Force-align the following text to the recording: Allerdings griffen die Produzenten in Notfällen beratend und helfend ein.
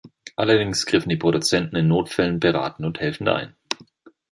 Allerdings 0.35 0.87
griffen 0.87 1.09
die 1.09 1.15
Produzenten 1.15 1.75
in 1.75 1.87
Notfällen 1.87 2.39
beratend 2.39 2.87
und 2.87 2.99
helfend 2.99 3.29
ein. 3.29 3.55